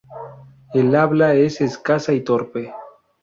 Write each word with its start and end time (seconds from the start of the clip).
El 0.73 0.95
habla 0.95 1.35
es 1.35 1.61
escasa 1.61 2.11
y 2.13 2.21
torpe. 2.21 2.73